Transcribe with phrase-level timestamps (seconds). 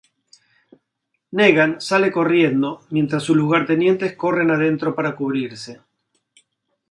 [1.37, 5.79] Negan sale corriendo mientras sus lugartenientes corren adentro para cubrirse.